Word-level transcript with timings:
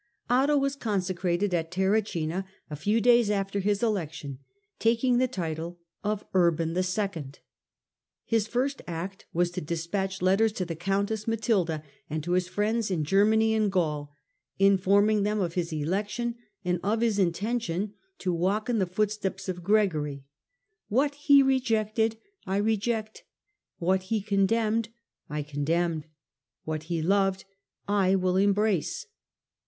Otto 0.31 0.57
was 0.57 0.75
consecrated 0.75 1.53
at 1.53 1.69
Terracina 1.69 2.43
a 2.71 2.75
few 2.75 2.99
days 2.99 3.29
after 3.29 3.59
his 3.59 3.83
election, 3.83 4.39
taking 4.79 5.19
the 5.19 5.27
title 5.27 5.77
of 6.03 6.25
Urban 6.33 6.75
II* 6.75 7.25
His 8.25 8.47
first 8.47 8.81
act 8.87 9.27
was 9.31 9.51
to 9.51 9.61
despatch 9.61 10.23
letters 10.23 10.53
to 10.53 10.65
the 10.65 10.75
countess 10.75 11.27
Matilda, 11.27 11.83
and 12.09 12.23
to 12.23 12.31
his 12.31 12.47
friends 12.47 12.89
in 12.89 13.03
Germany 13.03 13.53
and 13.53 13.71
Gaul, 13.71 14.11
informing 14.57 15.21
them 15.21 15.39
of 15.39 15.53
his 15.53 15.71
election 15.71 16.33
and 16.65 16.79
of 16.81 17.01
his 17.01 17.19
intention 17.19 17.93
to 18.17 18.33
walk 18.33 18.71
in 18.71 18.79
the 18.79 18.87
footsteps 18.87 19.47
of 19.47 19.61
Gregory;' 19.63 20.23
what 20.87 21.13
he 21.13 21.43
rejected 21.43 22.17
I 22.47 22.57
reject, 22.57 23.23
what 23.77 24.01
he 24.01 24.23
condemned 24.23 24.89
I 25.29 25.43
condemn, 25.43 26.05
what 26.63 26.85
he 26.89 27.03
loved 27.03 27.45
I 27.87 28.07
embrace.' 28.17 29.05